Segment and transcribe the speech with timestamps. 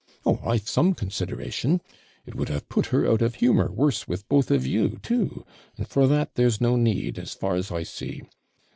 [0.25, 1.79] Oh, I've some consideration
[2.25, 5.45] it would have put her out of humour worse with both of you too;
[5.77, 8.23] and for that there's no need, as far as I see.